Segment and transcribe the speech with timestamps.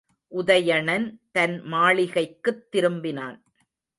[0.31, 1.05] உதயணன்
[1.31, 3.37] தன் மாளிகைக்குத் திரும்பினான்.